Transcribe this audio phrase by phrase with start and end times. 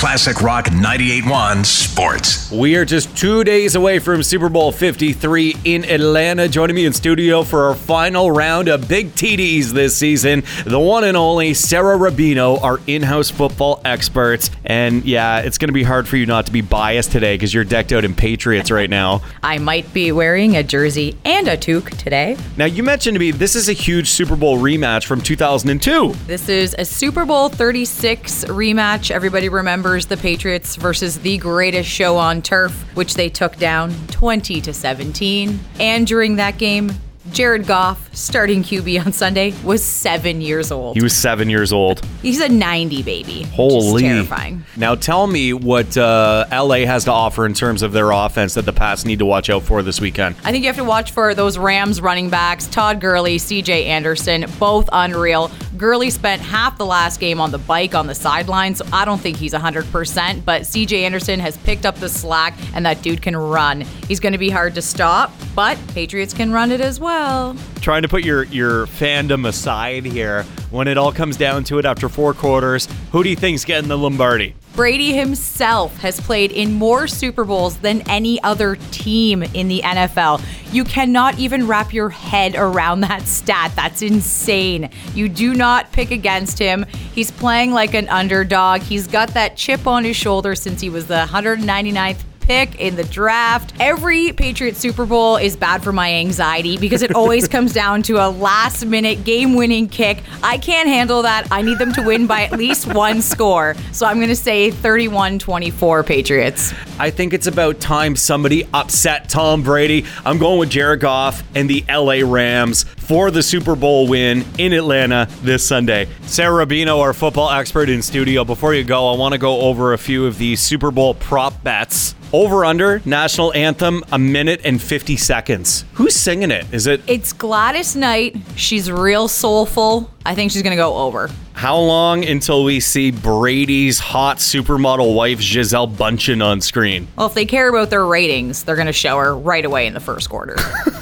[0.00, 2.50] Classic Rock 98.1 Sports.
[2.50, 6.48] We are just two days away from Super Bowl 53 in Atlanta.
[6.48, 11.04] Joining me in studio for our final round of Big TDs this season, the one
[11.04, 14.50] and only Sara Rubino, our in house football experts.
[14.64, 17.52] And yeah, it's going to be hard for you not to be biased today because
[17.52, 19.20] you're decked out in Patriots right now.
[19.42, 22.38] I might be wearing a jersey and a toque today.
[22.56, 26.14] Now, you mentioned to me this is a huge Super Bowl rematch from 2002.
[26.26, 29.10] This is a Super Bowl 36 rematch.
[29.10, 34.60] Everybody remembers the Patriots versus the greatest show on turf, which they took down 20
[34.60, 35.58] to 17.
[35.78, 36.92] And during that game,
[37.32, 40.96] Jared Goff, starting QB on Sunday, was seven years old.
[40.96, 42.04] He was seven years old.
[42.22, 43.42] He's a 90 baby.
[43.44, 43.92] Holy.
[43.92, 44.64] Which is terrifying.
[44.76, 48.64] Now tell me what uh, LA has to offer in terms of their offense that
[48.64, 50.34] the Pats need to watch out for this weekend.
[50.44, 54.46] I think you have to watch for those Rams running backs, Todd Gurley, CJ Anderson,
[54.58, 55.50] both unreal.
[55.80, 59.18] Gurley spent half the last game on the bike on the sideline, so I don't
[59.18, 63.34] think he's 100%, but CJ Anderson has picked up the slack, and that dude can
[63.34, 63.80] run.
[64.06, 67.56] He's going to be hard to stop, but Patriots can run it as well.
[67.76, 71.86] Trying to put your, your fandom aside here, when it all comes down to it
[71.86, 74.54] after four quarters, who do you think's getting the Lombardi?
[74.74, 80.40] Brady himself has played in more Super Bowls than any other team in the NFL.
[80.72, 83.72] You cannot even wrap your head around that stat.
[83.74, 84.90] That's insane.
[85.14, 86.84] You do not pick against him.
[87.14, 88.82] He's playing like an underdog.
[88.82, 93.04] He's got that chip on his shoulder since he was the 199th pick in the
[93.04, 93.72] draft.
[93.78, 98.16] Every Patriots Super Bowl is bad for my anxiety because it always comes down to
[98.16, 100.24] a last minute game winning kick.
[100.42, 101.46] I can't handle that.
[101.52, 103.76] I need them to win by at least one score.
[103.92, 106.74] So I'm going to say 31 24 Patriots.
[106.98, 110.04] I think it's about time somebody upset Tom Brady.
[110.26, 114.72] I'm going with Jared Goff and the LA Rams for the Super Bowl win in
[114.72, 116.06] Atlanta this Sunday.
[116.26, 118.44] Sara Rubino, our football expert in studio.
[118.44, 121.60] Before you go, I want to go over a few of the Super Bowl prop
[121.64, 122.14] bets.
[122.32, 125.84] Over under national anthem a minute and 50 seconds.
[125.94, 126.72] Who's singing it?
[126.72, 128.36] Is it It's Gladys Knight.
[128.54, 130.08] She's real soulful.
[130.24, 131.28] I think she's going to go over.
[131.54, 137.08] how long until we see Brady's hot supermodel wife Gisele Bundchen on screen?
[137.16, 139.94] Well, if they care about their ratings, they're going to show her right away in
[139.94, 140.54] the first quarter.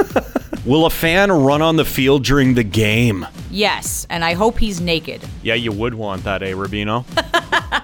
[0.68, 3.26] Will a fan run on the field during the game?
[3.50, 5.22] yes, and I hope he's naked.
[5.42, 7.06] Yeah, you would want that, eh, Rubino?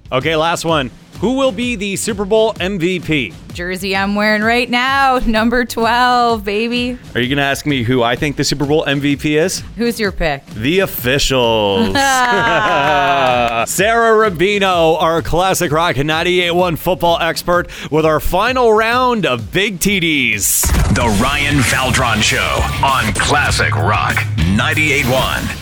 [0.13, 0.91] okay, last one.
[1.21, 3.33] Who will be the Super Bowl MVP?
[3.55, 6.99] Jersey I'm wearing right now, number 12, baby.
[7.15, 9.61] Are you going to ask me who I think the Super Bowl MVP is?
[9.77, 10.45] Who's your pick?
[10.47, 11.87] The officials.
[11.95, 13.65] Sara
[14.31, 20.63] Rubino, our classic rock 98.1 football expert, with our final round of Big TDs.
[20.95, 24.17] The Ryan Valdron Show on Classic Rock
[24.57, 25.61] 98.1.